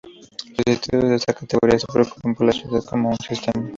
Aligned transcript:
Los 0.57 0.65
estudios 0.65 1.03
en 1.03 1.13
esta 1.13 1.31
categoría 1.35 1.77
se 1.77 1.85
preocupan 1.85 2.33
por 2.33 2.47
la 2.47 2.51
ciudad 2.53 2.83
como 2.89 3.09
un 3.11 3.17
sistema. 3.17 3.69